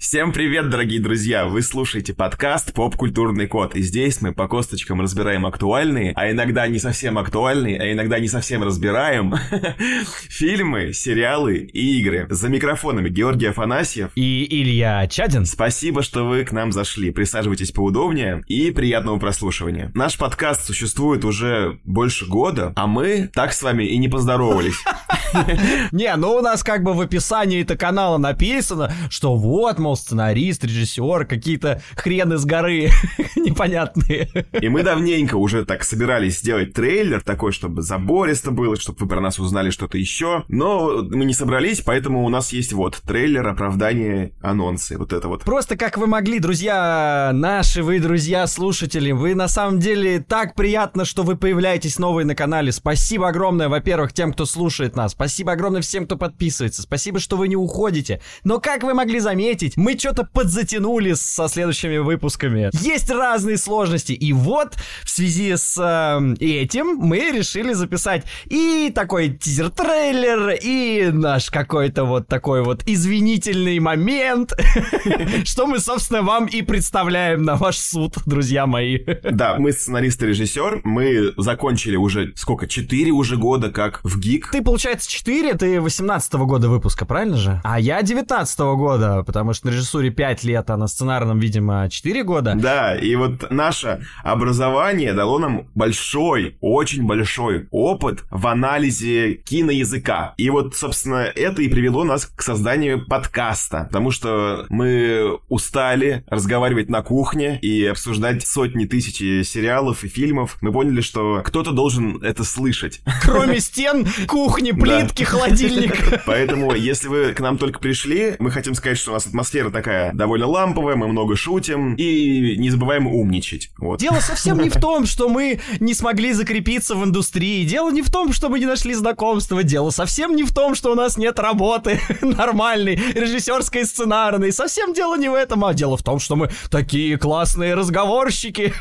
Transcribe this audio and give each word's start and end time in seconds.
Всем 0.00 0.32
привет, 0.32 0.70
дорогие 0.70 1.00
друзья! 1.00 1.46
Вы 1.46 1.60
слушаете 1.60 2.14
подкаст 2.14 2.72
«Поп-культурный 2.72 3.48
код», 3.48 3.74
и 3.74 3.82
здесь 3.82 4.20
мы 4.20 4.32
по 4.32 4.46
косточкам 4.46 5.00
разбираем 5.00 5.44
актуальные, 5.44 6.12
а 6.14 6.30
иногда 6.30 6.68
не 6.68 6.78
совсем 6.78 7.18
актуальные, 7.18 7.80
а 7.80 7.92
иногда 7.92 8.20
не 8.20 8.28
совсем 8.28 8.62
разбираем 8.62 9.34
фильмы, 10.28 10.92
сериалы 10.92 11.56
и 11.56 11.98
игры. 11.98 12.28
За 12.30 12.48
микрофонами 12.48 13.08
Георгий 13.08 13.46
Афанасьев 13.46 14.12
и 14.14 14.46
Илья 14.48 15.04
Чадин. 15.08 15.44
Спасибо, 15.46 16.04
что 16.04 16.24
вы 16.24 16.44
к 16.44 16.52
нам 16.52 16.70
зашли. 16.70 17.10
Присаживайтесь 17.10 17.72
поудобнее 17.72 18.44
и 18.46 18.70
приятного 18.70 19.18
прослушивания. 19.18 19.90
Наш 19.96 20.16
подкаст 20.16 20.64
существует 20.64 21.24
уже 21.24 21.80
больше 21.82 22.24
года, 22.24 22.72
а 22.76 22.86
мы 22.86 23.28
так 23.34 23.52
с 23.52 23.60
вами 23.62 23.82
и 23.82 23.98
не 23.98 24.08
поздоровались. 24.08 24.76
Не, 25.92 26.14
ну 26.16 26.36
у 26.36 26.40
нас 26.40 26.62
как 26.62 26.82
бы 26.82 26.94
в 26.94 27.00
описании 27.00 27.62
этого 27.62 27.78
канала 27.78 28.18
написано, 28.18 28.92
что 29.10 29.36
вот, 29.36 29.78
мол, 29.78 29.96
сценарист, 29.96 30.64
режиссер, 30.64 31.26
какие-то 31.26 31.82
хрены 31.96 32.38
с 32.38 32.44
горы 32.44 32.90
непонятные. 33.36 34.28
И 34.60 34.68
мы 34.68 34.82
давненько 34.82 35.36
уже 35.36 35.64
так 35.64 35.84
собирались 35.84 36.38
сделать 36.38 36.72
трейлер 36.72 37.22
такой, 37.22 37.52
чтобы 37.52 37.82
забористо 37.82 38.50
было, 38.50 38.76
чтобы 38.76 38.98
вы 39.00 39.08
про 39.08 39.20
нас 39.20 39.38
узнали 39.38 39.70
что-то 39.70 39.98
еще. 39.98 40.44
Но 40.48 41.02
мы 41.02 41.24
не 41.24 41.34
собрались, 41.34 41.80
поэтому 41.80 42.24
у 42.24 42.28
нас 42.28 42.52
есть 42.52 42.72
вот 42.72 43.00
трейлер, 43.06 43.46
оправдание, 43.46 44.32
анонсы, 44.40 44.98
вот 44.98 45.12
это 45.12 45.28
вот. 45.28 45.44
Просто 45.44 45.76
как 45.76 45.98
вы 45.98 46.06
могли, 46.06 46.38
друзья, 46.38 47.30
наши 47.34 47.82
вы, 47.82 48.00
друзья, 48.00 48.46
слушатели, 48.46 49.12
вы 49.12 49.34
на 49.34 49.48
самом 49.48 49.78
деле 49.78 50.20
так 50.20 50.54
приятно, 50.54 51.04
что 51.04 51.22
вы 51.22 51.36
появляетесь 51.36 51.98
новые 51.98 52.24
на 52.24 52.34
канале. 52.34 52.72
Спасибо 52.72 53.28
огромное, 53.28 53.68
во-первых, 53.68 54.12
тем, 54.12 54.32
кто 54.32 54.46
слушает 54.46 54.96
нас. 54.96 55.14
Спасибо 55.18 55.50
огромное 55.50 55.82
всем, 55.82 56.06
кто 56.06 56.16
подписывается. 56.16 56.80
Спасибо, 56.82 57.18
что 57.18 57.36
вы 57.36 57.48
не 57.48 57.56
уходите. 57.56 58.20
Но 58.44 58.60
как 58.60 58.84
вы 58.84 58.94
могли 58.94 59.18
заметить, 59.18 59.76
мы 59.76 59.98
что-то 59.98 60.22
подзатянули 60.22 61.14
со 61.14 61.48
следующими 61.48 61.98
выпусками. 61.98 62.70
Есть 62.72 63.10
разные 63.10 63.58
сложности. 63.58 64.12
И 64.12 64.32
вот 64.32 64.76
в 65.02 65.10
связи 65.10 65.56
с 65.56 65.76
э, 65.76 66.36
этим 66.38 66.98
мы 66.98 67.32
решили 67.32 67.72
записать 67.72 68.26
и 68.44 68.92
такой 68.94 69.30
тизер-трейлер, 69.30 70.56
и 70.62 71.10
наш 71.12 71.50
какой-то 71.50 72.04
вот 72.04 72.28
такой 72.28 72.62
вот 72.62 72.84
извинительный 72.86 73.80
момент, 73.80 74.52
что 75.44 75.66
мы, 75.66 75.80
собственно, 75.80 76.22
вам 76.22 76.46
и 76.46 76.62
представляем 76.62 77.42
на 77.42 77.56
ваш 77.56 77.76
суд, 77.76 78.14
друзья 78.24 78.68
мои. 78.68 79.00
Да, 79.28 79.56
мы 79.58 79.72
сценарист 79.72 80.22
и 80.22 80.26
режиссер, 80.26 80.82
мы 80.84 81.32
закончили 81.36 81.96
уже, 81.96 82.32
сколько, 82.36 82.68
4 82.68 83.10
уже 83.10 83.36
года 83.36 83.72
как 83.72 83.98
в 84.04 84.20
ГИК. 84.20 84.50
Ты, 84.52 84.62
получается, 84.62 85.07
4, 85.08 85.54
ты 85.54 85.80
18 85.80 86.34
года 86.34 86.68
выпуска, 86.68 87.06
правильно 87.06 87.36
же? 87.36 87.60
А 87.64 87.80
я 87.80 88.02
19 88.02 88.58
года, 88.76 89.22
потому 89.22 89.54
что 89.54 89.68
на 89.68 89.70
режиссуре 89.70 90.10
5 90.10 90.44
лет, 90.44 90.68
а 90.68 90.76
на 90.76 90.86
сценарном, 90.86 91.38
видимо, 91.38 91.88
4 91.88 92.24
года. 92.24 92.54
Да, 92.54 92.94
и 92.94 93.14
вот 93.16 93.50
наше 93.50 94.02
образование 94.22 95.14
дало 95.14 95.38
нам 95.38 95.66
большой, 95.74 96.58
очень 96.60 97.06
большой 97.06 97.68
опыт 97.70 98.24
в 98.30 98.46
анализе 98.46 99.34
киноязыка. 99.34 100.34
И 100.36 100.50
вот, 100.50 100.76
собственно, 100.76 101.24
это 101.24 101.62
и 101.62 101.68
привело 101.68 102.04
нас 102.04 102.26
к 102.26 102.42
созданию 102.42 103.06
подкаста, 103.06 103.84
потому 103.84 104.10
что 104.10 104.66
мы 104.68 105.38
устали 105.48 106.22
разговаривать 106.28 106.90
на 106.90 107.00
кухне 107.00 107.58
и 107.60 107.86
обсуждать 107.86 108.46
сотни 108.46 108.84
тысяч 108.84 109.16
сериалов 109.48 110.04
и 110.04 110.08
фильмов. 110.08 110.58
Мы 110.60 110.70
поняли, 110.70 111.00
что 111.00 111.40
кто-то 111.42 111.72
должен 111.72 112.22
это 112.22 112.44
слышать. 112.44 113.00
Кроме 113.22 113.60
стен, 113.60 114.06
кухни, 114.26 114.72
плитки, 114.72 114.97
холодильник. 115.24 116.22
Поэтому, 116.26 116.74
если 116.74 117.08
вы 117.08 117.32
к 117.32 117.40
нам 117.40 117.58
только 117.58 117.78
пришли, 117.78 118.36
мы 118.38 118.50
хотим 118.50 118.74
сказать, 118.74 118.98
что 118.98 119.10
у 119.10 119.14
нас 119.14 119.26
атмосфера 119.26 119.70
такая 119.70 120.12
довольно 120.12 120.46
ламповая, 120.46 120.96
мы 120.96 121.08
много 121.08 121.36
шутим 121.36 121.94
и 121.94 122.56
не 122.56 122.70
забываем 122.70 123.06
умничать. 123.06 123.70
Вот. 123.78 124.00
Дело 124.00 124.20
совсем 124.20 124.58
не 124.60 124.70
в 124.70 124.76
том, 124.80 125.06
что 125.06 125.28
мы 125.28 125.60
не 125.80 125.94
смогли 125.94 126.32
закрепиться 126.32 126.94
в 126.94 127.04
индустрии. 127.04 127.64
Дело 127.64 127.90
не 127.90 128.02
в 128.02 128.10
том, 128.10 128.32
что 128.32 128.48
мы 128.48 128.58
не 128.58 128.66
нашли 128.66 128.94
знакомства. 128.94 129.62
Дело 129.62 129.90
совсем 129.90 130.34
не 130.36 130.44
в 130.44 130.52
том, 130.52 130.74
что 130.74 130.92
у 130.92 130.94
нас 130.94 131.16
нет 131.16 131.38
работы 131.38 132.00
нормальной, 132.22 132.96
режиссерской, 132.96 133.84
сценарной. 133.84 134.52
Совсем 134.52 134.92
дело 134.92 135.16
не 135.16 135.28
в 135.28 135.34
этом, 135.34 135.64
а 135.64 135.74
дело 135.74 135.96
в 135.96 136.02
том, 136.02 136.18
что 136.18 136.36
мы 136.36 136.50
такие 136.70 137.18
классные 137.18 137.74
разговорщики. 137.74 138.72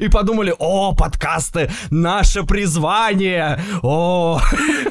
И 0.00 0.08
подумали, 0.08 0.54
о, 0.58 0.94
подкасты, 0.94 1.70
наше 1.90 2.44
призвание. 2.44 3.60
О. 3.82 4.40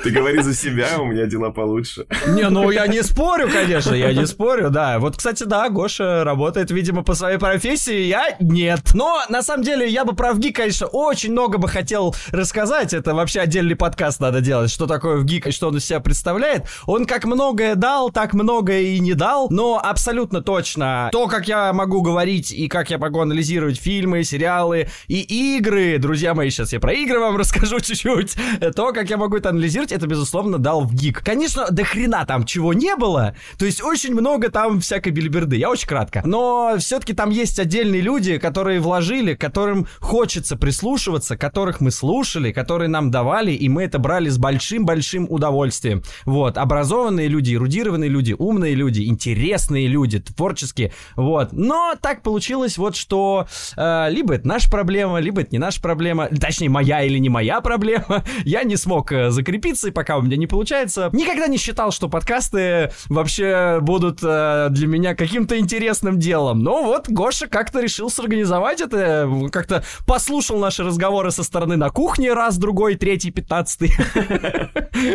Ты 0.04 0.10
говори 0.10 0.42
за 0.42 0.54
себя, 0.64 1.00
у 1.00 1.06
меня 1.06 1.26
дела 1.26 1.52
получше. 1.52 2.06
Не, 2.28 2.50
ну 2.50 2.72
я 2.72 2.88
не 2.88 3.04
спорю, 3.04 3.50
конечно, 3.52 3.94
я 3.94 4.14
не 4.14 4.26
спорю, 4.26 4.70
да. 4.70 5.00
Вот, 5.00 5.18
кстати, 5.18 5.44
да, 5.44 5.70
Гоша 5.70 6.24
работает, 6.24 6.72
видимо, 6.72 7.04
по 7.04 7.14
своей 7.14 7.38
профессии, 7.38 8.02
я 8.04 8.36
нет. 8.40 8.94
Но, 8.94 9.22
на 9.30 9.44
самом 9.44 9.64
деле, 9.64 9.88
я 9.88 10.06
бы 10.06 10.16
про 10.16 10.34
ВГИ, 10.34 10.52
конечно, 10.52 10.88
очень 10.88 11.32
много 11.32 11.58
бы 11.58 11.68
хотел 11.68 12.16
рассказать. 12.32 12.94
Это 12.94 13.14
вообще 13.14 13.42
отдельный 13.42 13.76
подкаст 13.76 14.20
надо 14.20 14.42
делать, 14.42 14.72
что 14.72 14.88
такое 14.88 15.18
ВГИК 15.18 15.48
и 15.48 15.52
что 15.52 15.68
он 15.68 15.78
из 15.78 15.86
себя 15.86 16.00
представляет. 16.00 16.66
Он 16.86 17.06
как 17.06 17.26
многое 17.26 17.76
дал, 17.76 18.12
так 18.12 18.34
многое 18.34 18.82
и 18.82 19.00
не 19.00 19.14
дал, 19.14 19.48
но 19.50 19.80
абсолютно 19.84 20.42
точно 20.42 21.10
то, 21.12 21.28
как 21.28 21.48
я 21.48 21.74
могу 21.74 22.02
говорить 22.02 22.52
и 22.52 22.68
как 22.68 22.90
я 22.90 22.98
могу 22.98 23.20
анализировать 23.20 23.80
фильмы, 23.80 24.24
сериалы 24.24 24.88
и 25.08 25.58
игры, 25.58 25.98
друзья 25.98 26.34
мои, 26.34 26.50
сейчас 26.50 26.74
я 26.74 26.80
про 26.80 26.94
игры 26.94 27.20
вам 27.20 27.38
расскажу 27.38 27.80
чуть-чуть, 27.82 28.36
то, 28.76 28.94
как 28.94 29.10
я 29.10 29.18
могу 29.18 29.38
это 29.38 29.50
анализировать, 29.50 29.92
это, 29.92 30.08
безусловно, 30.08 30.53
дал 30.58 30.82
в 30.82 30.94
ГИК. 30.94 31.24
Конечно, 31.24 31.68
до 31.70 31.84
хрена 31.84 32.26
там 32.26 32.46
чего 32.46 32.74
не 32.74 32.96
было, 32.96 33.36
то 33.58 33.66
есть 33.66 33.84
очень 33.84 34.14
много 34.14 34.50
там 34.50 34.80
всякой 34.80 35.12
бельберды, 35.12 35.56
я 35.56 35.70
очень 35.70 35.88
кратко. 35.88 36.22
Но 36.26 36.76
все-таки 36.80 37.14
там 37.14 37.30
есть 37.30 37.60
отдельные 37.60 38.02
люди, 38.02 38.38
которые 38.38 38.80
вложили, 38.80 39.36
которым 39.36 39.88
хочется 40.00 40.56
прислушиваться, 40.56 41.38
которых 41.38 41.82
мы 41.82 41.92
слушали, 41.92 42.52
которые 42.52 42.88
нам 42.88 43.12
давали, 43.12 43.52
и 43.52 43.70
мы 43.70 43.84
это 43.84 44.00
брали 44.00 44.30
с 44.30 44.38
большим-большим 44.38 45.28
удовольствием. 45.30 46.04
Вот, 46.26 46.58
образованные 46.58 47.28
люди, 47.28 47.56
эрудированные 47.56 48.10
люди, 48.10 48.36
умные 48.38 48.76
люди, 48.76 49.04
интересные 49.04 49.88
люди, 49.88 50.20
творческие, 50.20 50.92
вот. 51.16 51.54
Но 51.54 51.96
так 52.02 52.22
получилось 52.22 52.78
вот, 52.78 52.96
что 52.96 53.48
э, 53.76 54.08
либо 54.10 54.36
это 54.36 54.48
наша 54.48 54.70
проблема, 54.70 55.20
либо 55.20 55.42
это 55.42 55.50
не 55.52 55.60
наша 55.60 55.82
проблема, 55.82 56.28
точнее, 56.28 56.70
моя 56.70 57.04
или 57.04 57.18
не 57.18 57.30
моя 57.30 57.62
проблема. 57.62 58.24
Я 58.46 58.64
не 58.64 58.76
смог 58.76 59.12
э, 59.12 59.30
закрепиться, 59.30 59.88
и 59.90 59.92
пока 59.92 60.18
у 60.18 60.22
меня 60.22 60.38
не 60.38 60.43
получается. 60.48 61.10
Никогда 61.14 61.48
не 61.48 61.58
считал, 61.58 61.92
что 61.92 62.10
подкасты 62.10 62.92
вообще 63.10 63.80
будут 63.82 64.20
э, 64.24 64.68
для 64.70 64.88
меня 64.88 65.16
каким-то 65.16 65.58
интересным 65.58 66.20
делом. 66.20 66.60
Но 66.60 66.84
вот 66.84 67.10
Гоша 67.10 67.48
как-то 67.48 67.82
решил 67.82 68.10
сорганизовать 68.10 68.82
это, 68.82 69.30
как-то 69.52 69.84
послушал 70.06 70.60
наши 70.60 70.84
разговоры 70.84 71.32
со 71.32 71.44
стороны 71.44 71.78
на 71.78 71.90
кухне 71.90 72.34
раз, 72.34 72.58
другой, 72.58 72.96
третий, 72.96 73.32
пятнадцатый. 73.32 73.94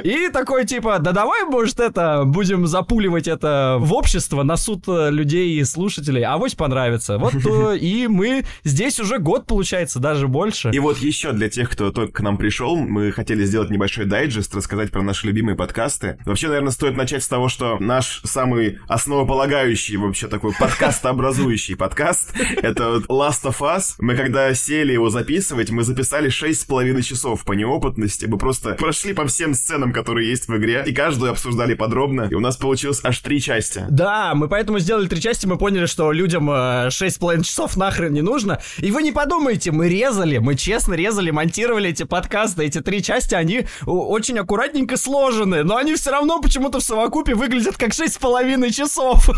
И 0.05 0.28
такой 0.33 0.66
типа, 0.66 0.99
да 0.99 1.12
давай, 1.12 1.45
может, 1.45 1.81
это, 1.81 2.25
будем 2.25 2.66
запуливать 2.66 3.28
это 3.28 3.77
в 3.78 3.93
общество, 3.95 4.43
на 4.43 4.56
суд 4.56 4.84
э, 4.89 5.10
людей 5.10 5.59
и 5.59 5.65
слушателей, 5.65 6.22
а 6.22 6.34
авось 6.34 6.55
понравится. 6.55 7.19
Вот 7.19 7.34
э, 7.34 7.78
и 7.78 8.06
мы 8.06 8.45
здесь 8.65 9.00
уже 9.00 9.19
год, 9.19 9.47
получается, 9.47 9.99
даже 9.99 10.28
больше. 10.28 10.71
И 10.72 10.78
вот 10.78 10.99
еще 10.99 11.33
для 11.33 11.49
тех, 11.49 11.71
кто 11.71 11.91
только 11.91 12.12
к 12.12 12.21
нам 12.21 12.37
пришел, 12.37 12.77
мы 12.77 13.12
хотели 13.12 13.45
сделать 13.45 13.71
небольшой 13.71 14.06
дайджест, 14.06 14.55
рассказать 14.55 14.91
про 14.91 15.03
наши 15.08 15.26
любимые 15.26 15.56
подкасты. 15.56 16.19
Вообще, 16.26 16.48
наверное, 16.48 16.70
стоит 16.70 16.96
начать 16.96 17.24
с 17.24 17.28
того, 17.28 17.48
что 17.48 17.78
наш 17.80 18.20
самый 18.24 18.78
основополагающий, 18.88 19.96
вообще 19.96 20.28
такой 20.28 20.52
подкастообразующий 20.52 21.76
подкаст, 21.76 22.34
это 22.56 23.02
Last 23.08 23.44
of 23.44 23.60
Us. 23.60 23.94
Мы 23.98 24.16
когда 24.16 24.52
сели 24.52 24.92
его 24.92 25.08
записывать, 25.08 25.70
мы 25.70 25.82
записали 25.82 26.28
шесть 26.28 26.60
с 26.60 26.64
половиной 26.64 27.02
часов 27.02 27.44
по 27.44 27.54
неопытности. 27.54 28.26
Мы 28.26 28.36
просто 28.36 28.74
прошли 28.74 29.14
по 29.14 29.26
всем 29.26 29.54
сценам, 29.54 29.94
которые 29.94 30.28
есть 30.28 30.47
в 30.47 30.56
игре, 30.56 30.84
и 30.86 30.92
каждую 30.92 31.30
обсуждали 31.30 31.72
подробно. 31.72 32.28
И 32.30 32.34
у 32.34 32.41
нас 32.41 32.58
получилось 32.58 33.00
аж 33.02 33.18
три 33.20 33.41
части. 33.41 33.86
Да, 33.88 34.34
мы 34.34 34.48
поэтому 34.48 34.78
сделали 34.78 35.08
три 35.08 35.22
части, 35.22 35.47
мы 35.47 35.56
поняли, 35.56 35.86
что 35.86 36.12
людям 36.12 36.50
э, 36.50 36.91
шесть 36.91 37.16
с 37.16 37.18
половиной 37.18 37.44
часов 37.44 37.78
нахрен 37.78 38.12
не 38.12 38.21
нужно. 38.21 38.60
И 38.77 38.91
вы 38.91 39.03
не 39.03 39.12
подумайте, 39.12 39.72
мы 39.72 39.88
резали, 39.88 40.36
мы 40.36 40.54
честно 40.54 40.92
резали, 40.92 41.30
монтировали 41.30 41.88
эти 41.88 42.03
подкасты. 42.03 42.65
Эти 42.65 42.80
три 42.80 43.03
части, 43.03 43.34
они 43.34 43.66
очень 43.86 44.38
аккуратненько 44.38 44.97
сложены, 44.98 45.65
но 45.65 45.77
они 45.77 45.95
все 45.95 46.10
равно 46.10 46.41
почему-то 46.41 46.80
в 46.80 46.83
совокупе 46.83 47.34
выглядят 47.34 47.77
как 47.77 47.95
шесть 47.95 48.15
с 48.15 48.18
половиной 48.18 48.71
часов. 48.71 49.28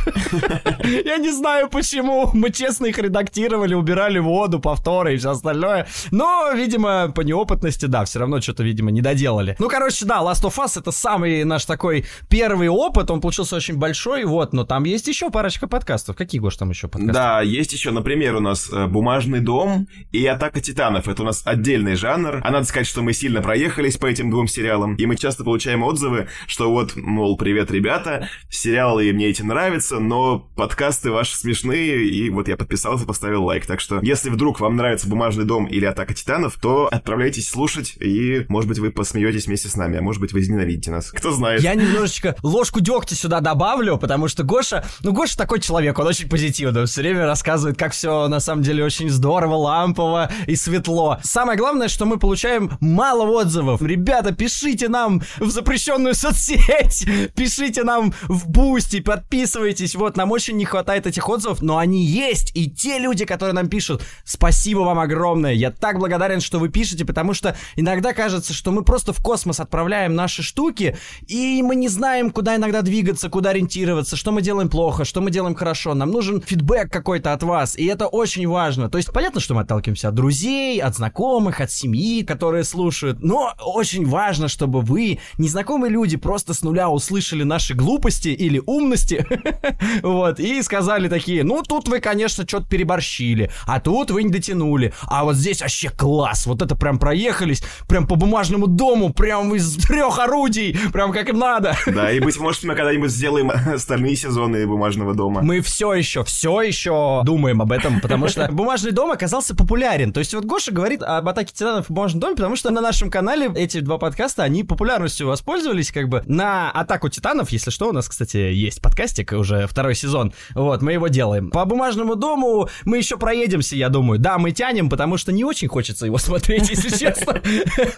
Я 1.04 1.18
не 1.18 1.30
знаю 1.30 1.68
почему. 1.68 2.30
Мы 2.32 2.50
честно 2.50 2.86
их 2.86 2.98
редактировали, 2.98 3.74
убирали 3.74 4.18
воду, 4.18 4.58
повторы 4.58 5.14
и 5.14 5.16
все 5.18 5.30
остальное. 5.30 5.86
Но, 6.10 6.50
видимо, 6.54 7.12
по 7.14 7.20
неопытности, 7.20 7.86
да, 7.86 8.04
все 8.04 8.18
равно 8.18 8.40
что-то, 8.40 8.62
видимо, 8.62 8.90
не 8.90 9.02
доделали. 9.02 9.56
Ну, 9.58 9.68
короче, 9.68 10.04
да, 10.06 10.20
Last 10.20 10.42
of 10.44 10.56
Us 10.56 10.78
это 10.78 10.90
самый 10.90 11.44
наш 11.44 11.64
такой 11.64 12.06
первый 12.28 12.68
опыт. 12.68 13.10
Он 13.10 13.20
получился 13.20 13.56
очень 13.56 13.76
большой, 13.76 14.24
вот, 14.24 14.52
но 14.52 14.64
там 14.64 14.84
есть 14.84 15.06
еще 15.06 15.30
парочка 15.30 15.66
подкастов. 15.66 16.16
Какие, 16.16 16.40
Гош, 16.40 16.56
там 16.56 16.70
еще 16.70 16.88
подкасты? 16.88 17.12
Да, 17.12 17.40
есть 17.42 17.72
еще, 17.72 17.90
например, 17.90 18.36
у 18.36 18.40
нас 18.40 18.70
э, 18.72 18.86
«Бумажный 18.86 19.40
дом» 19.40 19.86
и 20.12 20.26
«Атака 20.26 20.60
титанов». 20.60 21.08
Это 21.08 21.22
у 21.22 21.26
нас 21.26 21.42
отдельный 21.44 21.94
жанр. 21.94 22.40
А 22.42 22.50
надо 22.50 22.66
сказать, 22.66 22.86
что 22.86 23.02
мы 23.02 23.12
сильно 23.12 23.42
проехались 23.42 23.96
по 23.96 24.06
этим 24.06 24.30
двум 24.30 24.48
сериалам, 24.48 24.94
и 24.96 25.06
мы 25.06 25.16
часто 25.16 25.44
получаем 25.50 25.82
отзывы, 25.82 26.28
что 26.46 26.70
вот, 26.70 26.94
мол, 26.94 27.36
привет, 27.36 27.72
ребята, 27.72 28.28
сериалы 28.48 29.12
мне 29.12 29.26
эти 29.26 29.42
нравятся, 29.42 29.98
но 29.98 30.38
подкасты 30.38 31.10
ваши 31.10 31.36
смешные, 31.36 32.06
и 32.06 32.30
вот 32.30 32.46
я 32.46 32.56
подписался, 32.56 33.04
поставил 33.04 33.44
лайк. 33.44 33.66
Так 33.66 33.80
что, 33.80 33.98
если 34.00 34.30
вдруг 34.30 34.60
вам 34.60 34.76
нравится 34.76 35.08
«Бумажный 35.08 35.44
дом» 35.44 35.66
или 35.66 35.84
«Атака 35.84 36.14
титанов», 36.14 36.54
то 36.62 36.88
отправляйтесь 36.92 37.50
слушать, 37.50 37.96
и, 38.00 38.44
может 38.48 38.68
быть, 38.68 38.78
вы 38.78 38.92
посмеетесь 38.92 39.46
вместе 39.46 39.68
с 39.68 39.74
нами, 39.74 39.98
а 39.98 40.02
может 40.02 40.20
быть, 40.20 40.32
вы 40.32 40.38
изненавидите 40.38 40.92
нас. 40.92 41.10
Кто 41.10 41.32
знает. 41.32 41.62
Я 41.62 41.74
немножечко 41.74 42.36
ложку 42.44 42.78
дегтя 42.78 43.16
сюда 43.16 43.40
добавлю, 43.40 43.98
потому 43.98 44.28
что 44.28 44.44
Гоша, 44.44 44.84
ну, 45.02 45.12
Гоша 45.12 45.36
такой 45.36 45.58
человек, 45.58 45.98
он 45.98 46.06
очень 46.06 46.28
позитивный, 46.28 46.86
все 46.86 47.00
время 47.00 47.26
рассказывает, 47.26 47.76
как 47.76 47.90
все 47.90 48.28
на 48.28 48.38
самом 48.38 48.62
деле 48.62 48.84
очень 48.84 49.10
здорово, 49.10 49.56
лампово 49.56 50.30
и 50.46 50.54
светло. 50.54 51.18
Самое 51.24 51.58
главное, 51.58 51.88
что 51.88 52.06
мы 52.06 52.20
получаем 52.20 52.70
мало 52.80 53.24
отзывов. 53.28 53.82
Ребята, 53.82 54.32
пишите 54.32 54.88
нам 54.88 55.22
в 55.40 55.50
запрещенную 55.50 56.14
соцсеть, 56.14 57.06
пишите 57.34 57.82
нам 57.82 58.12
в 58.28 58.48
Boosty, 58.48 59.00
подписывайтесь. 59.00 59.94
Вот, 59.94 60.16
нам 60.16 60.30
очень 60.30 60.56
не 60.56 60.64
хватает 60.64 61.06
этих 61.06 61.28
отзывов, 61.28 61.62
но 61.62 61.78
они 61.78 62.04
есть. 62.04 62.52
И 62.54 62.70
те 62.70 62.98
люди, 62.98 63.24
которые 63.24 63.54
нам 63.54 63.68
пишут, 63.68 64.02
спасибо 64.24 64.80
вам 64.80 64.98
огромное. 64.98 65.52
Я 65.52 65.70
так 65.70 65.98
благодарен, 65.98 66.40
что 66.40 66.58
вы 66.58 66.68
пишете, 66.68 67.04
потому 67.04 67.34
что 67.34 67.56
иногда 67.76 68.12
кажется, 68.12 68.52
что 68.52 68.70
мы 68.70 68.84
просто 68.84 69.12
в 69.12 69.22
космос 69.22 69.60
отправляем 69.60 70.14
наши 70.14 70.42
штуки, 70.42 70.96
и 71.26 71.62
мы 71.62 71.74
не 71.76 71.88
знаем, 71.88 72.30
куда 72.30 72.56
иногда 72.56 72.82
двигаться, 72.82 73.28
куда 73.28 73.50
ориентироваться, 73.50 74.16
что 74.16 74.32
мы 74.32 74.42
делаем 74.42 74.68
плохо, 74.68 75.04
что 75.04 75.20
мы 75.20 75.30
делаем 75.30 75.54
хорошо. 75.54 75.94
Нам 75.94 76.10
нужен 76.10 76.40
фидбэк 76.40 76.90
какой-то 76.90 77.32
от 77.32 77.42
вас, 77.42 77.76
и 77.76 77.86
это 77.86 78.06
очень 78.06 78.46
важно. 78.46 78.90
То 78.90 78.98
есть 78.98 79.12
понятно, 79.12 79.40
что 79.40 79.54
мы 79.54 79.62
отталкиваемся 79.62 80.08
от 80.08 80.14
друзей, 80.14 80.80
от 80.80 80.96
знакомых, 80.96 81.60
от 81.60 81.70
семьи, 81.70 82.22
которые 82.22 82.64
слушают, 82.64 83.20
но 83.20 83.54
очень 83.64 84.06
важно, 84.06 84.48
чтобы 84.48 84.80
вы, 84.80 85.18
незнакомые 85.38 85.90
люди, 85.90 86.16
просто 86.16 86.54
с 86.54 86.62
нуля 86.62 86.88
услышали 86.88 87.42
наши 87.42 87.74
глупости 87.74 88.28
или 88.28 88.62
умности, 88.66 89.26
вот, 90.02 90.40
и 90.40 90.62
сказали 90.62 91.08
такие, 91.08 91.44
ну, 91.44 91.62
тут 91.62 91.88
вы, 91.88 92.00
конечно, 92.00 92.46
что-то 92.46 92.66
переборщили, 92.66 93.50
а 93.66 93.80
тут 93.80 94.10
вы 94.10 94.24
не 94.24 94.30
дотянули, 94.30 94.92
а 95.06 95.24
вот 95.24 95.36
здесь 95.36 95.60
вообще 95.60 95.90
класс, 95.90 96.46
вот 96.46 96.62
это 96.62 96.76
прям 96.76 96.98
проехались, 96.98 97.62
прям 97.88 98.06
по 98.06 98.16
бумажному 98.16 98.66
дому, 98.66 99.12
прям 99.12 99.54
из 99.54 99.76
трех 99.76 100.18
орудий, 100.18 100.76
прям 100.92 101.12
как 101.12 101.28
им 101.28 101.38
надо. 101.38 101.76
Да, 101.86 102.10
и 102.10 102.20
быть 102.20 102.38
может, 102.40 102.64
мы 102.64 102.74
когда-нибудь 102.74 103.10
сделаем 103.10 103.50
остальные 103.74 104.16
сезоны 104.16 104.66
бумажного 104.66 105.14
дома. 105.14 105.42
Мы 105.42 105.60
все 105.60 105.94
еще, 105.94 106.24
все 106.24 106.62
еще 106.62 107.22
думаем 107.24 107.62
об 107.62 107.72
этом, 107.72 108.00
потому 108.00 108.28
что 108.28 108.48
бумажный 108.50 108.92
дом 108.92 109.10
оказался 109.10 109.54
популярен. 109.54 110.12
То 110.12 110.20
есть 110.20 110.34
вот 110.34 110.44
Гоша 110.44 110.72
говорит 110.72 111.02
об 111.02 111.28
атаке 111.28 111.52
титанов 111.52 111.86
в 111.86 111.90
бумажном 111.90 112.20
доме, 112.20 112.36
потому 112.36 112.56
что 112.56 112.70
на 112.70 112.80
нашем 112.80 113.10
канале 113.10 113.50
эти 113.54 113.80
два 113.80 113.98
подкаста, 113.98 114.42
они 114.42 114.64
популярностью 114.64 115.19
воспользовались, 115.24 115.92
как 115.92 116.08
бы 116.08 116.22
на 116.26 116.70
атаку 116.70 117.08
титанов, 117.08 117.50
если 117.50 117.70
что, 117.70 117.88
у 117.88 117.92
нас, 117.92 118.08
кстати, 118.08 118.36
есть 118.36 118.80
подкастик, 118.80 119.32
уже 119.32 119.66
второй 119.66 119.94
сезон. 119.94 120.32
Вот, 120.54 120.82
мы 120.82 120.92
его 120.92 121.08
делаем. 121.08 121.50
По 121.50 121.64
бумажному 121.64 122.16
дому 122.16 122.68
мы 122.84 122.98
еще 122.98 123.16
проедемся, 123.16 123.76
я 123.76 123.88
думаю. 123.88 124.18
Да, 124.18 124.38
мы 124.38 124.52
тянем, 124.52 124.88
потому 124.88 125.16
что 125.16 125.32
не 125.32 125.44
очень 125.44 125.68
хочется 125.68 126.06
его 126.06 126.18
смотреть, 126.18 126.70
если 126.70 126.90
честно. 126.96 127.40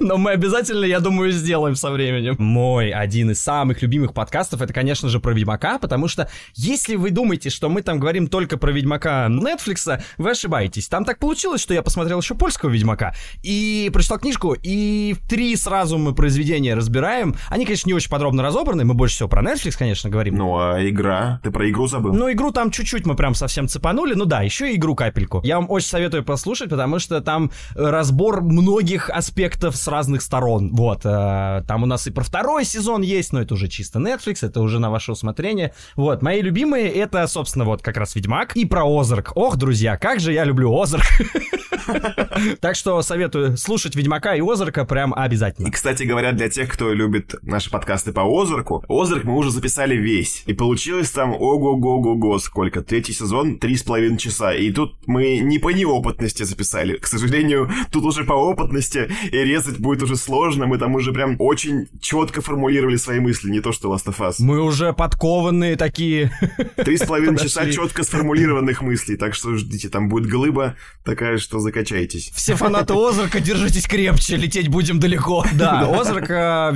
Но 0.00 0.16
мы 0.16 0.32
обязательно, 0.32 0.84
я 0.84 1.00
думаю, 1.00 1.32
сделаем 1.32 1.76
со 1.76 1.90
временем. 1.90 2.36
Мой 2.38 2.90
один 2.90 3.30
из 3.30 3.42
самых 3.42 3.82
любимых 3.82 4.14
подкастов, 4.14 4.62
это, 4.62 4.72
конечно 4.72 5.08
же, 5.08 5.20
про 5.20 5.32
Ведьмака, 5.32 5.78
потому 5.78 6.08
что 6.08 6.28
если 6.54 6.96
вы 6.96 7.10
думаете, 7.10 7.50
что 7.50 7.68
мы 7.68 7.82
там 7.82 7.98
говорим 7.98 8.26
только 8.26 8.56
про 8.56 8.72
Ведьмака 8.72 9.28
Netflix, 9.28 10.00
вы 10.18 10.30
ошибаетесь. 10.30 10.88
Там 10.88 11.04
так 11.04 11.18
получилось, 11.18 11.60
что 11.60 11.74
я 11.74 11.82
посмотрел 11.82 12.20
еще 12.20 12.34
польского 12.34 12.70
Ведьмака 12.70 13.14
и 13.42 13.90
прочитал 13.92 14.18
книжку, 14.18 14.56
и 14.60 15.16
три 15.28 15.56
сразу 15.56 15.98
мы 15.98 16.14
произведения 16.14 16.74
разбираем. 16.74 17.11
Они, 17.48 17.64
конечно, 17.64 17.88
не 17.88 17.94
очень 17.94 18.10
подробно 18.10 18.42
разобраны, 18.42 18.84
мы 18.84 18.94
больше 18.94 19.16
всего 19.16 19.28
про 19.28 19.42
Netflix, 19.42 19.76
конечно, 19.76 20.10
говорим. 20.10 20.36
Ну, 20.36 20.58
а 20.58 20.78
игра? 20.86 21.40
Ты 21.42 21.50
про 21.50 21.68
игру 21.70 21.86
забыл? 21.86 22.12
Ну, 22.12 22.30
игру 22.32 22.52
там 22.52 22.70
чуть-чуть 22.70 23.06
мы 23.06 23.14
прям 23.14 23.34
совсем 23.34 23.68
цепанули, 23.68 24.14
ну 24.14 24.24
да, 24.24 24.42
еще 24.42 24.72
и 24.72 24.76
игру 24.76 24.94
капельку. 24.94 25.40
Я 25.44 25.56
вам 25.56 25.70
очень 25.70 25.88
советую 25.88 26.24
послушать, 26.24 26.70
потому 26.70 26.98
что 26.98 27.20
там 27.20 27.50
разбор 27.74 28.42
многих 28.42 29.10
аспектов 29.10 29.76
с 29.76 29.88
разных 29.88 30.22
сторон. 30.22 30.70
Вот, 30.72 31.00
э, 31.04 31.62
там 31.66 31.82
у 31.82 31.86
нас 31.86 32.06
и 32.06 32.10
про 32.10 32.24
второй 32.24 32.64
сезон 32.64 33.02
есть, 33.02 33.32
но 33.32 33.40
это 33.40 33.54
уже 33.54 33.68
чисто 33.68 33.98
Netflix, 33.98 34.38
это 34.46 34.60
уже 34.60 34.78
на 34.78 34.90
ваше 34.90 35.12
усмотрение. 35.12 35.74
Вот, 35.96 36.22
мои 36.22 36.40
любимые 36.40 36.88
это, 36.88 37.26
собственно, 37.26 37.64
вот 37.64 37.82
как 37.82 37.96
раз 37.96 38.14
Ведьмак 38.14 38.56
и 38.56 38.64
про 38.64 38.84
Озарк. 38.84 39.32
Ох, 39.34 39.56
друзья, 39.56 39.96
как 39.96 40.20
же 40.20 40.32
я 40.32 40.44
люблю 40.44 40.72
Озарк. 40.80 41.04
Так 42.60 42.76
что 42.76 43.02
советую 43.02 43.56
слушать 43.56 43.96
Ведьмака 43.96 44.34
и 44.34 44.40
Озарка 44.40 44.84
прям 44.84 45.12
обязательно. 45.14 45.66
И, 45.66 45.70
кстати 45.70 46.04
говоря, 46.04 46.32
для 46.32 46.48
тех, 46.48 46.70
кто 46.72 46.92
любит 46.92 47.01
наши 47.42 47.70
подкасты 47.70 48.12
по 48.12 48.22
Озарку, 48.22 48.84
Озарк 48.88 49.24
мы 49.24 49.36
уже 49.36 49.50
записали 49.50 49.96
весь. 49.96 50.42
И 50.46 50.52
получилось 50.52 51.10
там 51.10 51.32
ого-го-го-го 51.32 52.38
сколько. 52.38 52.82
Третий 52.82 53.12
сезон, 53.12 53.58
три 53.58 53.76
с 53.76 53.82
половиной 53.82 54.18
часа. 54.18 54.52
И 54.52 54.70
тут 54.70 54.94
мы 55.06 55.38
не 55.38 55.58
по 55.58 55.70
неопытности 55.70 56.42
записали. 56.42 56.96
К 56.96 57.06
сожалению, 57.06 57.70
тут 57.90 58.04
уже 58.04 58.24
по 58.24 58.32
опытности, 58.32 59.10
и 59.30 59.36
резать 59.36 59.78
будет 59.78 60.02
уже 60.02 60.16
сложно. 60.16 60.66
Мы 60.66 60.78
там 60.78 60.94
уже 60.94 61.12
прям 61.12 61.36
очень 61.38 61.88
четко 62.00 62.40
формулировали 62.42 62.96
свои 62.96 63.20
мысли, 63.20 63.50
не 63.50 63.60
то 63.60 63.72
что 63.72 63.92
Last 63.92 64.06
of 64.06 64.18
Us. 64.18 64.36
Мы 64.38 64.60
уже 64.60 64.92
подкованные 64.92 65.76
такие. 65.76 66.32
Три 66.76 66.96
с 66.96 67.06
половиной 67.06 67.38
часа 67.38 67.70
четко 67.70 68.02
сформулированных 68.02 68.82
мыслей, 68.82 69.16
так 69.16 69.34
что 69.34 69.56
ждите, 69.56 69.88
там 69.88 70.08
будет 70.08 70.28
глыба 70.28 70.76
такая, 71.04 71.38
что 71.38 71.58
закачайтесь. 71.58 72.32
Все 72.34 72.54
фанаты 72.54 72.94
Озарка, 72.94 73.40
держитесь 73.40 73.86
крепче, 73.86 74.36
лететь 74.36 74.68
будем 74.68 75.00
далеко. 75.00 75.44
Да, 75.54 75.88
Озарк 76.00 76.28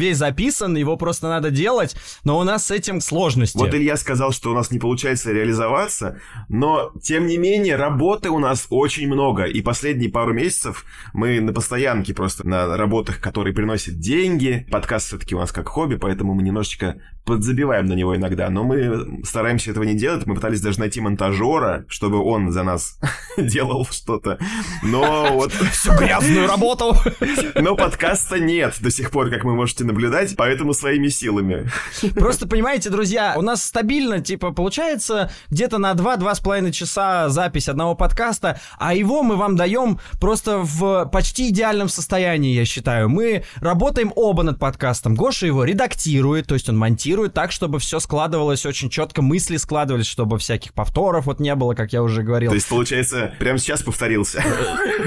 весь 0.06 0.18
записан, 0.18 0.76
его 0.76 0.96
просто 0.96 1.28
надо 1.28 1.50
делать, 1.50 1.96
но 2.24 2.38
у 2.38 2.44
нас 2.44 2.66
с 2.66 2.70
этим 2.70 3.00
сложности. 3.00 3.58
Вот 3.58 3.74
Илья 3.74 3.96
сказал, 3.96 4.32
что 4.32 4.50
у 4.50 4.54
нас 4.54 4.70
не 4.70 4.78
получается 4.78 5.32
реализоваться, 5.32 6.20
но, 6.48 6.92
тем 7.02 7.26
не 7.26 7.38
менее, 7.38 7.76
работы 7.76 8.30
у 8.30 8.38
нас 8.38 8.66
очень 8.70 9.06
много, 9.08 9.44
и 9.44 9.60
последние 9.62 10.10
пару 10.10 10.32
месяцев 10.32 10.84
мы 11.12 11.40
на 11.40 11.52
постоянке 11.52 12.14
просто 12.14 12.46
на 12.46 12.76
работах, 12.76 13.20
которые 13.20 13.54
приносят 13.54 13.98
деньги. 13.98 14.66
Подкаст 14.70 15.08
все-таки 15.08 15.34
у 15.34 15.38
нас 15.38 15.52
как 15.52 15.68
хобби, 15.68 15.96
поэтому 15.96 16.34
мы 16.34 16.42
немножечко 16.42 17.00
подзабиваем 17.26 17.86
на 17.86 17.94
него 17.94 18.16
иногда, 18.16 18.48
но 18.48 18.62
мы 18.62 19.24
стараемся 19.24 19.72
этого 19.72 19.82
не 19.82 19.94
делать. 19.94 20.26
Мы 20.26 20.36
пытались 20.36 20.60
даже 20.60 20.78
найти 20.78 21.00
монтажера, 21.00 21.84
чтобы 21.88 22.22
он 22.22 22.52
за 22.52 22.62
нас 22.62 22.98
делал 23.36 23.84
что-то. 23.90 24.38
Но 24.82 25.32
вот... 25.32 25.52
Всю 25.72 25.92
грязную 25.96 26.46
работу! 26.46 26.94
Но 27.56 27.74
подкаста 27.74 28.38
нет 28.38 28.76
до 28.80 28.90
сих 28.90 29.10
пор, 29.10 29.30
как 29.30 29.44
вы 29.44 29.54
можете 29.54 29.84
наблюдать, 29.84 29.95
поэтому 30.36 30.74
своими 30.74 31.08
силами. 31.08 31.70
Просто 32.14 32.46
понимаете, 32.46 32.90
друзья, 32.90 33.34
у 33.36 33.42
нас 33.42 33.64
стабильно, 33.64 34.20
типа, 34.20 34.52
получается 34.52 35.30
где-то 35.50 35.78
на 35.78 35.92
2-2,5 35.92 36.72
часа 36.72 37.28
запись 37.28 37.68
одного 37.68 37.94
подкаста, 37.94 38.60
а 38.78 38.94
его 38.94 39.22
мы 39.22 39.36
вам 39.36 39.56
даем 39.56 39.98
просто 40.20 40.58
в 40.58 41.06
почти 41.06 41.48
идеальном 41.48 41.88
состоянии, 41.88 42.54
я 42.54 42.64
считаю. 42.64 43.08
Мы 43.08 43.44
работаем 43.56 44.12
оба 44.14 44.42
над 44.42 44.58
подкастом. 44.58 45.14
Гоша 45.14 45.46
его 45.46 45.64
редактирует, 45.64 46.46
то 46.46 46.54
есть 46.54 46.68
он 46.68 46.76
монтирует 46.76 47.34
так, 47.34 47.52
чтобы 47.52 47.78
все 47.78 48.00
складывалось 48.00 48.66
очень 48.66 48.90
четко, 48.90 49.22
мысли 49.22 49.56
складывались, 49.56 50.06
чтобы 50.06 50.38
всяких 50.38 50.72
повторов 50.72 51.26
вот 51.26 51.40
не 51.40 51.54
было, 51.54 51.74
как 51.74 51.92
я 51.92 52.02
уже 52.02 52.22
говорил. 52.22 52.50
То 52.50 52.56
есть, 52.56 52.68
получается, 52.68 53.34
прямо 53.38 53.58
сейчас 53.58 53.82
повторился. 53.82 54.42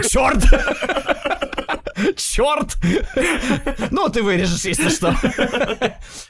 Черт! 0.08 0.44
Черт! 2.16 2.78
Ну, 3.92 4.10
ты 4.10 4.24
вырежешь, 4.24 4.66
если 4.66 4.90
что. 4.90 5.16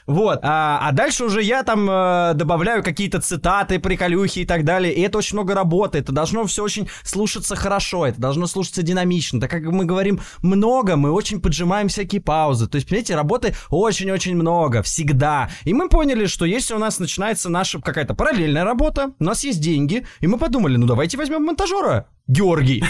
Вот. 0.06 0.40
А, 0.42 0.80
а 0.82 0.92
дальше 0.92 1.24
уже 1.24 1.42
я 1.42 1.62
там 1.62 1.88
э, 1.88 2.32
добавляю 2.34 2.82
какие-то 2.82 3.20
цитаты, 3.20 3.78
приколюхи 3.78 4.40
и 4.40 4.44
так 4.44 4.64
далее. 4.64 4.92
И 4.92 5.00
это 5.00 5.18
очень 5.18 5.36
много 5.36 5.54
работы. 5.54 5.98
Это 5.98 6.12
должно 6.12 6.44
все 6.46 6.62
очень 6.62 6.88
слушаться 7.02 7.56
хорошо. 7.56 8.06
Это 8.06 8.20
должно 8.20 8.46
слушаться 8.46 8.82
динамично. 8.82 9.40
Так 9.40 9.50
как 9.50 9.62
мы 9.62 9.84
говорим 9.84 10.20
много, 10.42 10.96
мы 10.96 11.10
очень 11.10 11.40
поджимаем 11.40 11.88
всякие 11.88 12.20
паузы. 12.20 12.66
То 12.66 12.76
есть, 12.76 12.88
понимаете, 12.88 13.14
работы 13.14 13.54
очень-очень 13.70 14.34
много. 14.34 14.82
Всегда. 14.82 15.50
И 15.64 15.74
мы 15.74 15.88
поняли, 15.88 16.26
что 16.26 16.44
если 16.44 16.74
у 16.74 16.78
нас 16.78 16.98
начинается 16.98 17.48
наша 17.48 17.80
какая-то 17.80 18.14
параллельная 18.14 18.64
работа, 18.64 19.12
у 19.18 19.24
нас 19.24 19.44
есть 19.44 19.60
деньги, 19.60 20.06
и 20.20 20.26
мы 20.26 20.38
подумали, 20.38 20.76
ну 20.76 20.86
давайте 20.86 21.16
возьмем 21.16 21.44
монтажера. 21.44 22.06
Георгий 22.26 22.84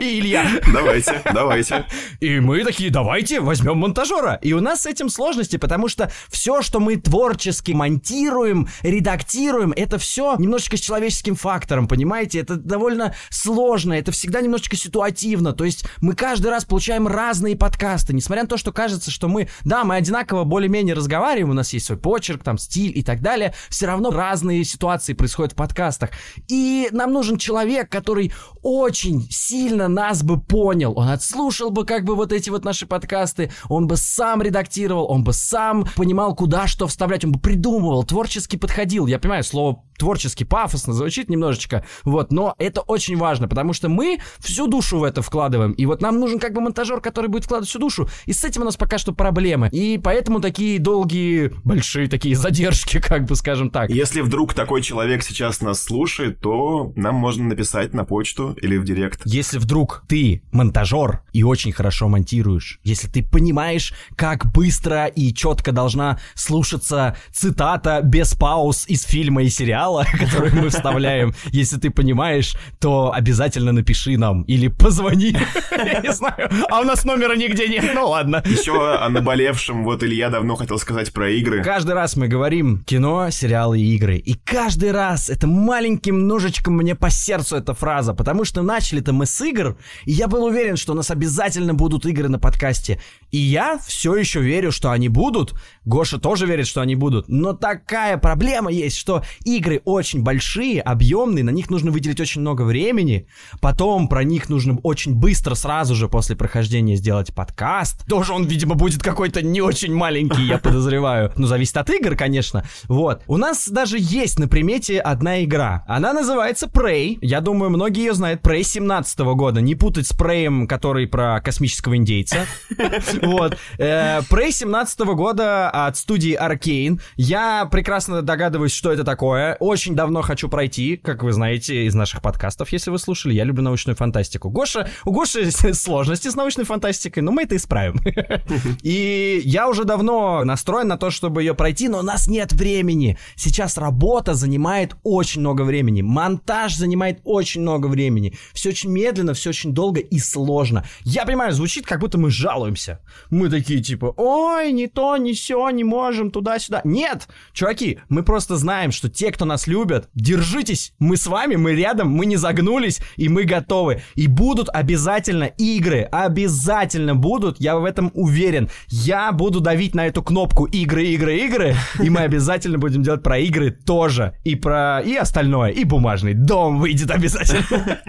и 0.00 0.18
Илья. 0.18 0.46
Давайте, 0.72 1.22
давайте. 1.32 1.86
И 2.20 2.40
мы 2.40 2.64
такие, 2.64 2.90
давайте 2.90 3.40
возьмем 3.40 3.78
монтажера. 3.78 4.38
И 4.42 4.52
у 4.52 4.60
нас 4.60 4.82
с 4.82 4.86
этим 4.86 5.08
сложности, 5.08 5.56
потому 5.56 5.88
что 5.88 6.10
все, 6.28 6.62
что 6.62 6.80
мы 6.80 6.96
творчески 6.96 7.72
монтируем, 7.72 8.68
редактируем, 8.82 9.72
это 9.76 9.98
все 9.98 10.36
немножечко 10.36 10.76
с 10.76 10.80
человеческим 10.80 11.36
фактором, 11.36 11.86
понимаете? 11.86 12.40
Это 12.40 12.56
довольно 12.56 13.14
сложно, 13.30 13.92
это 13.92 14.10
всегда 14.10 14.40
немножечко 14.40 14.76
ситуативно. 14.76 15.52
То 15.52 15.64
есть 15.64 15.84
мы 16.00 16.14
каждый 16.14 16.50
раз 16.50 16.64
получаем 16.64 17.06
разные 17.06 17.56
подкасты, 17.56 18.12
несмотря 18.12 18.42
на 18.42 18.48
то, 18.48 18.56
что 18.56 18.72
кажется, 18.72 19.10
что 19.10 19.28
мы, 19.28 19.48
да, 19.64 19.84
мы 19.84 19.96
одинаково 19.96 20.44
более-менее 20.44 20.94
разговариваем, 20.94 21.50
у 21.50 21.54
нас 21.54 21.72
есть 21.72 21.86
свой 21.86 21.98
почерк, 21.98 22.42
там, 22.42 22.58
стиль 22.58 22.98
и 22.98 23.02
так 23.02 23.20
далее, 23.20 23.54
все 23.68 23.86
равно 23.86 24.10
разные 24.10 24.64
ситуации 24.64 25.12
происходят 25.12 25.52
в 25.52 25.56
подкастах. 25.56 26.10
И 26.48 26.88
нам 26.90 27.12
нужен 27.12 27.38
человек, 27.38 27.88
который 27.88 28.32
очень 28.72 29.26
сильно 29.30 29.86
нас 29.86 30.22
бы 30.22 30.40
понял. 30.40 30.94
Он 30.96 31.08
отслушал 31.08 31.70
бы 31.70 31.84
как 31.84 32.04
бы 32.04 32.14
вот 32.14 32.32
эти 32.32 32.48
вот 32.48 32.64
наши 32.64 32.86
подкасты, 32.86 33.52
он 33.68 33.86
бы 33.86 33.98
сам 33.98 34.40
редактировал, 34.40 35.10
он 35.10 35.24
бы 35.24 35.34
сам 35.34 35.86
понимал, 35.94 36.34
куда 36.34 36.66
что 36.66 36.86
вставлять, 36.86 37.24
он 37.24 37.32
бы 37.32 37.38
придумывал, 37.38 38.02
творчески 38.04 38.56
подходил. 38.56 39.06
Я 39.06 39.18
понимаю, 39.18 39.44
слово 39.44 39.82
творчески 40.02 40.42
пафосно 40.42 40.92
звучит 40.92 41.30
немножечко, 41.30 41.86
вот, 42.02 42.32
но 42.32 42.56
это 42.58 42.80
очень 42.80 43.16
важно, 43.16 43.46
потому 43.46 43.72
что 43.72 43.88
мы 43.88 44.18
всю 44.40 44.66
душу 44.66 44.98
в 44.98 45.04
это 45.04 45.22
вкладываем, 45.22 45.72
и 45.72 45.86
вот 45.86 46.02
нам 46.02 46.18
нужен 46.18 46.40
как 46.40 46.54
бы 46.54 46.60
монтажер, 46.60 47.00
который 47.00 47.28
будет 47.28 47.44
вкладывать 47.44 47.68
всю 47.68 47.78
душу, 47.78 48.08
и 48.26 48.32
с 48.32 48.42
этим 48.42 48.62
у 48.62 48.64
нас 48.64 48.76
пока 48.76 48.98
что 48.98 49.12
проблемы, 49.12 49.68
и 49.68 50.00
поэтому 50.02 50.40
такие 50.40 50.80
долгие, 50.80 51.52
большие 51.62 52.08
такие 52.08 52.34
задержки, 52.34 53.00
как 53.06 53.26
бы 53.26 53.36
скажем 53.36 53.70
так. 53.70 53.90
Если 53.90 54.22
вдруг 54.22 54.54
такой 54.54 54.82
человек 54.82 55.22
сейчас 55.22 55.60
нас 55.60 55.80
слушает, 55.80 56.40
то 56.40 56.92
нам 56.96 57.14
можно 57.14 57.44
написать 57.44 57.94
на 57.94 58.04
почту 58.04 58.51
или 58.60 58.76
в 58.76 58.84
директ. 58.84 59.22
Если 59.24 59.58
вдруг 59.58 60.04
ты 60.08 60.42
монтажер 60.52 61.22
и 61.32 61.42
очень 61.42 61.72
хорошо 61.72 62.08
монтируешь, 62.08 62.80
если 62.84 63.08
ты 63.08 63.22
понимаешь, 63.22 63.94
как 64.16 64.50
быстро 64.52 65.06
и 65.06 65.32
четко 65.32 65.72
должна 65.72 66.18
слушаться 66.34 67.16
цитата 67.32 68.00
без 68.02 68.34
пауз 68.34 68.86
из 68.88 69.02
фильма 69.02 69.42
и 69.42 69.48
сериала, 69.48 70.04
который 70.18 70.52
мы 70.52 70.68
вставляем, 70.68 71.34
если 71.46 71.78
ты 71.78 71.90
понимаешь, 71.90 72.56
то 72.80 73.12
обязательно 73.12 73.72
напиши 73.72 74.16
нам 74.18 74.42
или 74.42 74.68
позвони. 74.68 75.36
Я 75.70 76.00
не 76.02 76.12
знаю. 76.12 76.50
А 76.70 76.80
у 76.80 76.84
нас 76.84 77.04
номера 77.04 77.36
нигде 77.36 77.68
нет, 77.68 77.90
ну 77.94 78.08
ладно. 78.08 78.42
Еще 78.44 78.72
о 78.72 79.08
наболевшем, 79.08 79.84
вот 79.84 80.02
Илья 80.02 80.30
давно 80.30 80.56
хотел 80.56 80.78
сказать 80.78 81.12
про 81.12 81.30
игры. 81.30 81.62
Каждый 81.62 81.94
раз 81.94 82.16
мы 82.16 82.28
говорим 82.28 82.82
кино, 82.84 83.30
сериалы 83.30 83.80
и 83.80 83.94
игры. 83.94 84.16
И 84.16 84.34
каждый 84.34 84.92
раз 84.92 85.30
это 85.30 85.46
маленьким 85.46 86.26
ножичком 86.26 86.74
мне 86.74 86.94
по 86.94 87.10
сердцу 87.10 87.56
эта 87.56 87.74
фраза, 87.74 88.14
потому 88.14 88.41
что 88.44 88.62
начали-то 88.62 89.12
мы 89.12 89.26
с 89.26 89.40
игр, 89.40 89.76
и 90.04 90.12
я 90.12 90.28
был 90.28 90.44
уверен, 90.44 90.76
что 90.76 90.92
у 90.92 90.96
нас 90.96 91.10
обязательно 91.10 91.74
будут 91.74 92.06
игры 92.06 92.28
на 92.28 92.38
подкасте. 92.38 93.00
И 93.30 93.38
я 93.38 93.78
все 93.78 94.14
еще 94.16 94.40
верю, 94.40 94.72
что 94.72 94.90
они 94.90 95.08
будут. 95.08 95.54
Гоша 95.84 96.18
тоже 96.18 96.46
верит, 96.46 96.66
что 96.66 96.80
они 96.80 96.94
будут. 96.94 97.28
Но 97.28 97.52
такая 97.52 98.18
проблема 98.18 98.70
есть, 98.70 98.96
что 98.96 99.24
игры 99.44 99.80
очень 99.84 100.22
большие, 100.22 100.80
объемные, 100.80 101.44
на 101.44 101.50
них 101.50 101.70
нужно 101.70 101.90
выделить 101.90 102.20
очень 102.20 102.40
много 102.40 102.62
времени. 102.62 103.26
Потом 103.60 104.08
про 104.08 104.24
них 104.24 104.48
нужно 104.48 104.78
очень 104.82 105.14
быстро, 105.14 105.54
сразу 105.54 105.94
же 105.94 106.08
после 106.08 106.36
прохождения 106.36 106.96
сделать 106.96 107.34
подкаст. 107.34 108.06
Тоже 108.06 108.32
он, 108.32 108.44
видимо, 108.44 108.74
будет 108.74 109.02
какой-то 109.02 109.42
не 109.42 109.60
очень 109.60 109.94
маленький, 109.94 110.42
я 110.46 110.58
подозреваю. 110.58 111.32
Ну, 111.36 111.46
зависит 111.46 111.76
от 111.76 111.90
игр, 111.90 112.16
конечно. 112.16 112.64
Вот. 112.88 113.22
У 113.26 113.36
нас 113.36 113.68
даже 113.68 113.96
есть 113.98 114.38
на 114.38 114.48
примете 114.48 114.98
одна 114.98 115.44
игра. 115.44 115.84
Она 115.86 116.12
называется 116.12 116.66
Prey. 116.66 117.18
Я 117.20 117.40
думаю, 117.40 117.70
многие 117.70 118.06
ее 118.06 118.14
знают. 118.14 118.31
Prey 118.36 118.62
17 118.62 119.18
года. 119.20 119.60
Не 119.60 119.74
путать 119.74 120.06
с 120.06 120.12
Prey, 120.12 120.66
который 120.66 121.06
про 121.06 121.40
космического 121.40 121.96
индейца. 121.96 122.46
Вот. 123.22 123.56
Э, 123.78 124.20
Prey 124.30 124.50
17 124.52 125.00
года 125.00 125.70
от 125.70 125.96
студии 125.96 126.38
Arkane. 126.38 127.00
Я 127.16 127.66
прекрасно 127.70 128.22
догадываюсь, 128.22 128.72
что 128.72 128.92
это 128.92 129.04
такое. 129.04 129.56
Очень 129.60 129.94
давно 129.94 130.22
хочу 130.22 130.48
пройти, 130.48 130.96
как 130.96 131.22
вы 131.22 131.32
знаете, 131.32 131.86
из 131.86 131.94
наших 131.94 132.22
подкастов, 132.22 132.70
если 132.70 132.90
вы 132.90 132.98
слушали. 132.98 133.34
Я 133.34 133.44
люблю 133.44 133.62
научную 133.62 133.96
фантастику. 133.96 134.50
Гоша, 134.50 134.88
у 135.04 135.12
Гоши 135.12 135.50
сложности 135.74 136.28
с 136.28 136.36
научной 136.36 136.64
фантастикой, 136.64 137.22
но 137.22 137.32
мы 137.32 137.42
это 137.42 137.56
исправим. 137.56 138.00
И 138.82 139.40
я 139.44 139.68
уже 139.68 139.84
давно 139.84 140.44
настроен 140.44 140.88
на 140.88 140.96
то, 140.96 141.10
чтобы 141.10 141.42
ее 141.42 141.54
пройти, 141.54 141.88
но 141.88 141.98
у 142.00 142.02
нас 142.02 142.28
нет 142.28 142.52
времени. 142.52 143.18
Сейчас 143.36 143.78
работа 143.78 144.34
занимает 144.34 144.96
очень 145.02 145.40
много 145.40 145.62
времени. 145.62 146.02
Монтаж 146.02 146.76
занимает 146.76 147.20
очень 147.24 147.62
много 147.62 147.86
времени. 147.86 148.21
Все 148.52 148.70
очень 148.70 148.90
медленно, 148.90 149.34
все 149.34 149.50
очень 149.50 149.72
долго 149.72 150.00
и 150.00 150.18
сложно. 150.18 150.84
Я 151.02 151.24
понимаю, 151.24 151.52
звучит, 151.52 151.86
как 151.86 152.00
будто 152.00 152.18
мы 152.18 152.30
жалуемся. 152.30 153.00
Мы 153.30 153.48
такие 153.48 153.82
типа, 153.82 154.14
ой, 154.16 154.72
не 154.72 154.86
то, 154.86 155.16
не 155.16 155.34
все, 155.34 155.68
не 155.70 155.84
можем, 155.84 156.30
туда-сюда. 156.30 156.80
Нет, 156.84 157.28
чуваки, 157.52 157.98
мы 158.08 158.22
просто 158.22 158.56
знаем, 158.56 158.92
что 158.92 159.08
те, 159.08 159.32
кто 159.32 159.44
нас 159.44 159.66
любят, 159.66 160.08
держитесь, 160.14 160.94
мы 160.98 161.16
с 161.16 161.26
вами, 161.26 161.56
мы 161.56 161.74
рядом, 161.74 162.10
мы 162.10 162.26
не 162.26 162.36
загнулись, 162.36 163.00
и 163.16 163.28
мы 163.28 163.44
готовы. 163.44 164.02
И 164.14 164.26
будут 164.26 164.68
обязательно 164.68 165.44
игры, 165.44 166.02
обязательно 166.02 167.14
будут, 167.14 167.60
я 167.60 167.76
в 167.76 167.84
этом 167.84 168.10
уверен. 168.14 168.68
Я 168.88 169.32
буду 169.32 169.60
давить 169.60 169.94
на 169.94 170.06
эту 170.06 170.22
кнопку 170.22 170.66
игры, 170.66 171.06
игры, 171.06 171.38
игры, 171.38 171.74
и 172.02 172.10
мы 172.10 172.20
обязательно 172.20 172.78
будем 172.78 173.02
делать 173.02 173.22
про 173.22 173.38
игры 173.38 173.70
тоже, 173.70 174.36
и 174.44 174.54
про, 174.54 175.00
и 175.00 175.16
остальное, 175.16 175.70
и 175.70 175.84
бумажный 175.84 176.34
дом 176.34 176.78
выйдет 176.78 177.10
обязательно. 177.10 178.00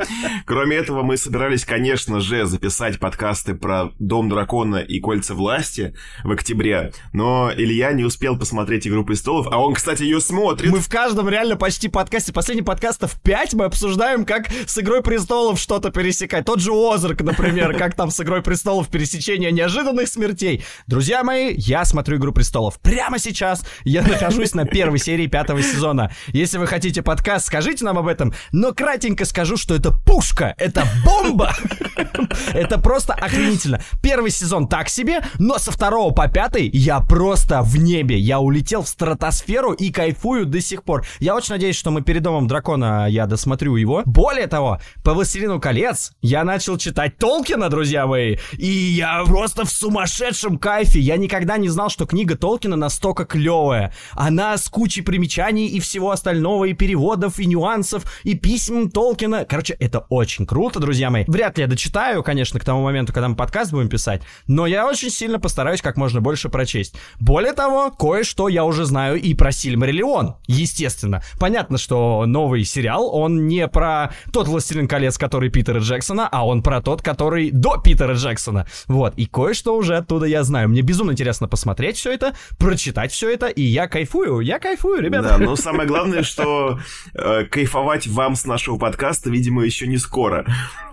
Кроме 0.45 0.77
этого, 0.77 1.03
мы 1.03 1.17
собирались, 1.17 1.65
конечно 1.65 2.19
же, 2.19 2.45
записать 2.45 3.00
подкасты 3.00 3.55
про 3.55 3.91
Дом 4.00 4.29
Дракона 4.29 4.77
и 4.77 5.00
Кольца 5.00 5.33
Власти 5.33 5.95
в 6.24 6.31
октябре, 6.31 6.91
но 7.13 7.51
Илья 7.55 7.91
не 7.93 8.03
успел 8.03 8.38
посмотреть 8.38 8.88
Игру 8.88 9.05
Престолов, 9.05 9.48
а 9.51 9.57
он, 9.57 9.74
кстати, 9.74 10.03
ее 10.03 10.22
смотрит. 10.22 10.72
Мы 10.72 10.79
в 10.79 10.89
каждом 10.89 11.29
реально 11.29 11.55
почти 11.55 11.88
подкасте, 11.88 12.33
последний 12.33 12.63
подкастов 12.63 13.19
5 13.22 13.53
мы 13.53 13.65
обсуждаем, 13.65 14.25
как 14.25 14.50
с 14.65 14.77
Игрой 14.77 15.01
Престолов 15.01 15.60
что-то 15.60 15.91
пересекать. 15.91 16.45
Тот 16.45 16.60
же 16.60 16.72
Озарк, 16.74 17.22
например, 17.22 17.74
как 17.77 17.95
там 17.95 18.12
с 18.12 18.19
Игрой 18.19 18.41
Престолов 18.41 18.89
пересечение 18.89 19.51
неожиданных 19.51 20.07
смертей. 20.07 20.63
Друзья 20.88 21.24
мои, 21.24 21.53
я 21.55 21.86
смотрю 21.86 22.17
Игру 22.17 22.33
Престолов 22.33 22.79
прямо 22.79 23.19
сейчас. 23.19 23.65
Я 23.83 24.01
нахожусь 24.03 24.53
на 24.53 24.65
первой 24.65 25.00
серии 25.00 25.27
пятого 25.27 25.62
сезона. 25.62 26.12
Если 26.27 26.57
вы 26.57 26.67
хотите 26.67 27.01
подкаст, 27.01 27.48
скажите 27.48 27.86
нам 27.86 27.98
об 27.98 28.07
этом. 28.07 28.33
Но 28.51 28.74
кратенько 28.74 29.25
скажу, 29.25 29.57
что 29.57 29.75
это 29.75 29.92
пушка, 30.05 30.53
это 30.57 30.85
бомба. 31.05 31.53
Это 32.53 32.77
просто 32.77 33.13
охренительно. 33.13 33.81
Первый 34.01 34.31
сезон 34.31 34.67
так 34.67 34.89
себе, 34.89 35.21
но 35.39 35.57
со 35.57 35.71
второго 35.71 36.13
по 36.13 36.27
пятый 36.27 36.69
я 36.73 37.00
просто 37.00 37.62
в 37.62 37.77
небе. 37.77 38.17
Я 38.17 38.39
улетел 38.39 38.83
в 38.83 38.88
стратосферу 38.88 39.73
и 39.73 39.91
кайфую 39.91 40.45
до 40.45 40.62
сих 40.62 40.83
пор. 40.83 41.05
Я 41.19 41.35
очень 41.35 41.53
надеюсь, 41.53 41.75
что 41.75 41.91
мы 41.91 42.01
перед 42.01 42.23
Домом 42.23 42.47
Дракона 42.47 43.07
я 43.09 43.25
досмотрю 43.25 43.75
его. 43.75 44.01
Более 44.05 44.47
того, 44.47 44.79
по 45.03 45.13
Властелину 45.13 45.59
колец 45.59 46.13
я 46.21 46.43
начал 46.43 46.77
читать 46.77 47.17
Толкина, 47.17 47.69
друзья 47.69 48.07
мои, 48.07 48.38
и 48.53 48.67
я 48.67 49.23
просто 49.25 49.65
в 49.65 49.71
сумасшедшем 49.71 50.57
кайфе. 50.57 51.00
Я 51.00 51.17
никогда 51.17 51.57
не 51.57 51.69
знал, 51.69 51.89
что 51.89 52.05
книга 52.05 52.35
Толкина 52.38 52.75
настолько 52.75 53.25
клевая. 53.25 53.93
Она 54.12 54.57
с 54.57 54.69
кучей 54.69 55.01
примечаний 55.01 55.67
и 55.67 55.79
всего 55.79 56.12
остального, 56.12 56.65
и 56.65 56.73
переводов, 56.73 57.39
и 57.39 57.45
нюансов, 57.45 58.03
и 58.23 58.35
писем 58.35 58.89
Толкина. 58.89 59.45
Короче, 59.45 59.75
это 59.83 60.05
очень 60.09 60.45
круто, 60.45 60.79
друзья 60.79 61.09
мои. 61.09 61.25
Вряд 61.27 61.57
ли 61.57 61.63
я 61.63 61.67
дочитаю, 61.67 62.23
конечно, 62.23 62.57
к 62.57 62.63
тому 62.63 62.83
моменту, 62.83 63.11
когда 63.11 63.27
мы 63.27 63.35
подкаст 63.35 63.71
будем 63.71 63.89
писать, 63.89 64.21
но 64.47 64.65
я 64.65 64.87
очень 64.87 65.09
сильно 65.09 65.39
постараюсь 65.39 65.81
как 65.81 65.97
можно 65.97 66.21
больше 66.21 66.47
прочесть. 66.47 66.95
Более 67.19 67.51
того, 67.51 67.91
кое-что 67.91 68.47
я 68.47 68.63
уже 68.63 68.85
знаю 68.85 69.19
и 69.19 69.33
про 69.33 69.51
Сильмариллион, 69.51 70.35
естественно. 70.47 71.21
Понятно, 71.37 71.77
что 71.77 72.25
новый 72.25 72.63
сериал, 72.63 73.13
он 73.13 73.47
не 73.47 73.67
про 73.67 74.13
тот 74.31 74.47
«Властелин 74.47 74.87
колец», 74.87 75.17
который 75.17 75.49
Питера 75.49 75.79
Джексона, 75.79 76.29
а 76.31 76.47
он 76.47 76.63
про 76.63 76.81
тот, 76.81 77.01
который 77.01 77.51
до 77.51 77.77
Питера 77.77 78.13
Джексона. 78.13 78.65
Вот, 78.87 79.15
и 79.17 79.25
кое-что 79.25 79.75
уже 79.75 79.97
оттуда 79.97 80.25
я 80.25 80.43
знаю. 80.43 80.69
Мне 80.69 80.81
безумно 80.81 81.11
интересно 81.11 81.49
посмотреть 81.49 81.97
все 81.97 82.13
это, 82.13 82.33
прочитать 82.57 83.11
все 83.11 83.33
это, 83.33 83.47
и 83.47 83.61
я 83.61 83.87
кайфую, 83.89 84.39
я 84.39 84.59
кайфую, 84.59 85.01
ребята. 85.01 85.29
Да, 85.29 85.37
но 85.39 85.57
самое 85.57 85.87
главное, 85.87 86.23
что 86.23 86.79
э, 87.13 87.43
кайфовать 87.45 88.07
вам 88.07 88.35
с 88.35 88.45
нашего 88.45 88.77
подкаста, 88.77 89.29
видимо, 89.29 89.67
еще 89.73 89.87
не 89.87 89.97
скоро. 89.97 90.45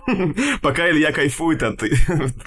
Пока 0.61 0.89
Илья 0.89 1.11
кайфует 1.11 1.63
от 1.63 1.81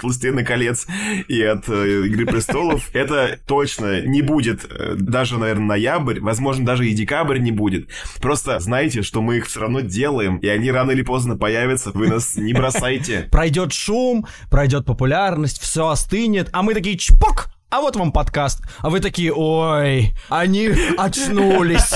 «Властелина 0.01 0.43
колец» 0.43 0.85
и 1.27 1.41
от 1.41 1.67
э, 1.69 2.05
«Игры 2.05 2.25
престолов», 2.25 2.89
это 2.93 3.39
точно 3.47 4.01
не 4.01 4.21
будет 4.21 4.65
э, 4.69 4.95
даже, 4.97 5.37
наверное, 5.37 5.67
ноябрь, 5.67 6.19
возможно, 6.19 6.65
даже 6.65 6.87
и 6.87 6.93
декабрь 6.93 7.39
не 7.39 7.51
будет. 7.51 7.89
Просто 8.21 8.59
знайте, 8.59 9.01
что 9.01 9.21
мы 9.21 9.37
их 9.37 9.47
все 9.47 9.61
равно 9.61 9.79
делаем, 9.79 10.37
и 10.37 10.47
они 10.47 10.71
рано 10.71 10.91
или 10.91 11.01
поздно 11.01 11.37
появятся, 11.37 11.91
вы 11.93 12.07
нас 12.07 12.35
не 12.35 12.53
бросайте. 12.53 13.27
Пройдет 13.31 13.71
шум, 13.73 14.27
пройдет 14.49 14.85
популярность, 14.85 15.61
все 15.61 15.87
остынет, 15.87 16.49
а 16.51 16.61
мы 16.61 16.73
такие 16.73 16.97
чпок, 16.97 17.49
а 17.69 17.81
вот 17.81 17.95
вам 17.95 18.11
подкаст. 18.11 18.61
А 18.79 18.89
вы 18.89 18.99
такие, 18.99 19.33
ой, 19.33 20.13
они 20.29 20.69
очнулись. 20.97 21.93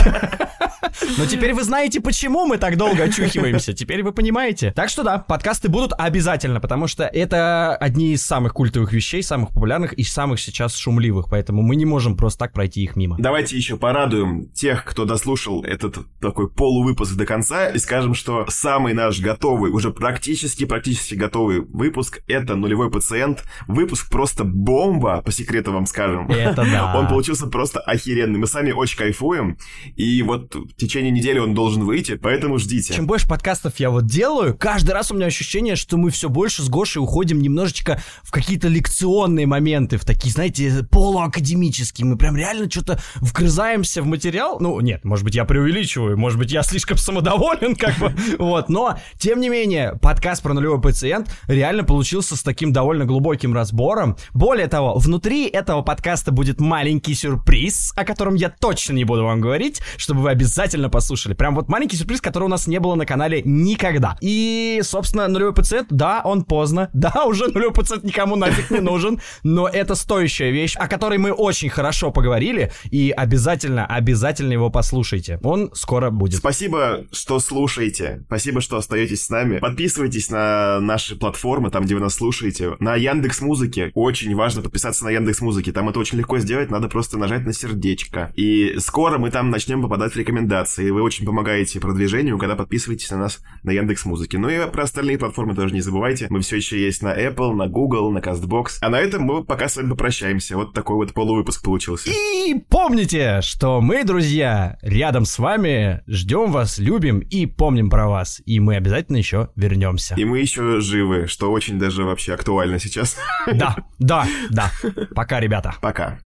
Но 1.18 1.26
теперь 1.26 1.54
вы 1.54 1.64
знаете, 1.64 2.02
почему 2.02 2.46
мы 2.46 2.58
так 2.58 2.78
долго 2.78 3.04
очухиваемся. 3.04 3.74
Теперь 3.74 4.04
вы 4.04 4.12
понимаете. 4.12 4.72
Так 4.76 4.90
что 4.90 5.04
да, 5.04 5.18
подкасты 5.20 5.70
будут 5.70 5.94
обязательно, 5.98 6.60
потому 6.60 6.88
что 6.88 7.04
это 7.06 7.76
одни 7.76 8.14
из 8.14 8.26
самых 8.26 8.54
культовых 8.54 8.94
вещей, 8.94 9.24
самых 9.24 9.50
популярных 9.50 9.94
и 9.94 10.04
самых 10.04 10.40
сейчас 10.40 10.76
шумливых. 10.76 11.28
Поэтому 11.30 11.62
мы 11.62 11.76
не 11.76 11.86
можем 11.86 12.16
просто 12.16 12.40
так 12.40 12.54
пройти 12.54 12.84
их 12.84 12.96
мимо. 12.96 13.18
Давайте 13.20 13.58
еще 13.58 13.78
порадуем 13.78 14.50
тех, 14.54 14.86
кто 14.86 15.06
дослушал 15.06 15.64
этот 15.64 15.98
такой 16.20 16.50
полувыпуск 16.50 17.16
до 17.16 17.26
конца, 17.26 17.70
и 17.70 17.80
скажем, 17.80 18.14
что 18.14 18.46
самый 18.50 18.94
наш 18.94 19.20
готовый, 19.20 19.72
уже 19.72 19.92
практически-практически 19.92 21.16
готовый 21.16 21.62
выпуск— 21.62 22.22
это 22.28 22.56
«Нулевой 22.56 22.92
пациент». 22.92 23.44
Выпуск 23.68 24.10
просто 24.10 24.44
бомба, 24.44 25.22
по 25.22 25.32
секрету 25.32 25.72
вам 25.72 25.86
скажем. 25.86 26.30
Это 26.30 26.64
да. 26.64 26.94
Он 26.98 27.08
получился 27.08 27.48
просто 27.48 27.80
охеренный. 27.80 28.40
Мы 28.40 28.48
сами 28.48 28.72
очень 28.72 28.98
кайфуем, 28.98 29.58
и 29.96 30.22
вот 30.24 30.56
в 30.74 30.76
течение 30.76 31.12
недели 31.12 31.40
он 31.40 31.54
должен 31.54 31.84
выйти, 31.84 32.16
поэтому 32.16 32.58
ждите. 32.58 32.94
Чем 32.94 33.08
больше 33.08 33.28
подкастов 33.28 33.80
я 33.80 33.90
вот 33.90 34.06
делаю, 34.06 34.56
каждый 34.58 34.92
раз 34.92 35.12
у 35.12 35.16
меня 35.16 35.26
ощущение, 35.26 35.76
что 35.76 35.98
мы 35.98 36.10
все 36.10 36.30
больше 36.30 36.62
с 36.62 36.70
Гошей 36.70 37.02
уходим 37.02 37.42
немножечко 37.42 38.02
в 38.24 38.32
какие-то 38.32 38.68
лекционные 38.68 39.48
моменты, 39.48 39.98
в 39.98 40.06
такие, 40.06 40.32
знаете, 40.32 40.86
полуакадемические. 40.90 42.06
Мы 42.06 42.18
прям 42.18 42.36
реально 42.36 42.70
что-то 42.70 43.00
вгрызаемся 43.16 44.02
в 44.02 44.06
материал. 44.06 44.60
Ну, 44.60 44.80
нет, 44.80 45.04
может 45.04 45.26
быть, 45.26 45.36
я 45.36 45.46
преувеличиваю, 45.46 46.18
может 46.18 46.38
быть, 46.40 46.52
я 46.52 46.64
слишком 46.64 46.98
самодоволен, 46.98 47.76
как 47.76 47.98
бы, 47.98 48.14
вот. 48.40 48.70
Но, 48.70 48.98
тем 49.18 49.40
не 49.40 49.50
менее, 49.50 49.98
подкаст 50.02 50.44
про 50.44 50.54
нулевой 50.54 50.82
пациент 50.82 51.30
реально 51.48 51.84
получился 51.84 52.36
с 52.36 52.44
таким 52.44 52.72
довольно 52.72 53.06
глубоким 53.06 53.54
разбором. 53.54 54.18
Более 54.34 54.68
того, 54.68 54.98
внутри 54.98 55.48
этого 55.48 55.82
подкаста 55.82 56.32
будет 56.32 56.60
маленький 56.60 57.16
сюрприз, 57.16 57.94
о 57.96 58.06
котором 58.06 58.36
я 58.36 58.50
точно 58.50 58.94
не 58.94 59.04
буду 59.04 59.24
вам 59.24 59.42
говорить, 59.42 59.82
чтобы 59.98 60.22
вы 60.22 60.30
обязательно 60.30 60.59
послушали. 60.90 61.34
Прям 61.34 61.56
вот 61.56 61.70
маленький 61.70 61.96
сюрприз, 61.96 62.22
который 62.22 62.44
у 62.44 62.48
нас 62.48 62.68
не 62.68 62.80
было 62.80 62.96
на 62.96 63.06
канале 63.06 63.42
никогда. 63.44 64.18
И, 64.22 64.82
собственно, 64.84 65.28
нулевой 65.28 65.54
пациент, 65.54 65.88
да, 65.90 66.22
он 66.24 66.44
поздно, 66.44 66.90
да, 66.94 67.24
уже 67.26 67.48
нулевой 67.48 67.74
пациент 67.74 68.04
никому 68.04 68.36
нафиг 68.36 68.72
не 68.72 68.80
нужен, 68.80 69.20
но 69.44 69.68
это 69.68 69.96
стоящая 69.96 70.52
вещь, 70.52 70.76
о 70.76 70.88
которой 70.88 71.18
мы 71.18 71.32
очень 71.32 71.70
хорошо 71.70 72.12
поговорили, 72.12 72.72
и 72.92 73.12
обязательно, 73.12 73.86
обязательно 73.86 74.54
его 74.54 74.70
послушайте. 74.70 75.40
Он 75.44 75.72
скоро 75.74 76.10
будет. 76.10 76.40
Спасибо, 76.40 77.06
что 77.12 77.40
слушаете. 77.40 78.24
Спасибо, 78.26 78.62
что 78.62 78.78
остаетесь 78.78 79.26
с 79.26 79.30
нами. 79.30 79.60
Подписывайтесь 79.60 80.30
на 80.30 80.80
наши 80.80 81.16
платформы, 81.16 81.70
там, 81.72 81.86
где 81.86 81.96
вы 81.96 82.02
нас 82.02 82.16
слушаете. 82.16 82.76
На 82.80 82.96
Яндекс 82.96 83.42
Музыке. 83.42 83.92
Очень 83.94 84.36
важно 84.36 84.62
подписаться 84.62 85.06
на 85.06 85.10
Яндекс 85.10 85.42
Музыке. 85.42 85.72
Там 85.72 85.90
это 85.90 86.00
очень 86.00 86.18
легко 86.18 86.40
сделать, 86.40 86.70
надо 86.70 86.88
просто 86.88 87.18
нажать 87.18 87.46
на 87.46 87.54
сердечко. 87.54 88.32
И 88.36 88.76
скоро 88.80 89.18
мы 89.18 89.32
там 89.32 89.50
начнем 89.50 89.82
попадать 89.82 90.14
в 90.14 90.16
рекомендации. 90.50 90.90
Вы 90.90 91.02
очень 91.02 91.26
помогаете 91.26 91.80
продвижению, 91.80 92.38
когда 92.38 92.56
подписываетесь 92.56 93.12
на 93.12 93.18
нас 93.18 93.40
на 93.64 93.72
Яндекс 93.72 94.06
Музыке. 94.06 94.38
Ну 94.38 94.50
и 94.50 94.70
про 94.70 94.84
остальные 94.84 95.18
платформы 95.18 95.56
тоже 95.56 95.74
не 95.74 95.82
забывайте. 95.82 96.28
Мы 96.30 96.42
все 96.42 96.58
еще 96.58 96.80
есть 96.80 97.02
на 97.04 97.16
Apple, 97.16 97.54
на 97.54 97.68
Google, 97.68 98.12
на 98.12 98.20
CastBox. 98.20 98.80
А 98.82 98.90
на 98.90 99.00
этом 99.00 99.24
мы 99.24 99.44
пока 99.44 99.70
с 99.70 99.76
вами 99.76 99.90
попрощаемся. 99.90 100.56
Вот 100.56 100.74
такой 100.74 100.96
вот 100.96 101.14
полувыпуск 101.14 101.64
получился. 101.64 102.10
И 102.10 102.56
помните, 102.70 103.42
что 103.42 103.82
мы, 103.82 104.04
друзья, 104.04 104.78
рядом 104.82 105.26
с 105.26 105.38
вами, 105.40 106.02
ждем 106.08 106.52
вас, 106.52 106.80
любим 106.80 107.20
и 107.20 107.46
помним 107.46 107.90
про 107.90 108.08
вас. 108.08 108.42
И 108.46 108.60
мы 108.60 108.76
обязательно 108.76 109.18
еще 109.18 109.50
вернемся. 109.56 110.16
И 110.16 110.26
мы 110.26 110.40
еще 110.40 110.80
живы, 110.82 111.28
что 111.28 111.52
очень 111.52 111.78
даже 111.78 112.04
вообще 112.04 112.34
актуально 112.34 112.80
сейчас. 112.80 113.18
Да, 113.54 113.76
да, 114.00 114.26
да. 114.50 114.72
Пока, 115.16 115.40
ребята. 115.40 115.76
Пока. 115.82 116.18